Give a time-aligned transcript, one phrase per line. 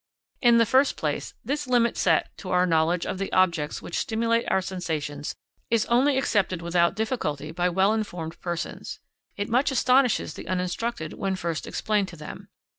[0.41, 4.49] In the first place, this limit set to our knowledge of the objects which stimulate
[4.49, 5.35] our sensations
[5.69, 8.99] is only accepted without difficulty by well informed persons;
[9.37, 12.49] it much astonishes the uninstructed when first explained to them.